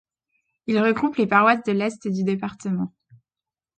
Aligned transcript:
Il 0.65 0.79
regroupe 0.79 1.17
les 1.17 1.27
paroisses 1.27 1.61
de 1.61 1.73
l'Est 1.73 2.07
du 2.07 2.23
département. 2.23 2.91